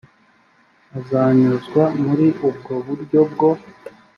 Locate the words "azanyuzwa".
0.97-1.83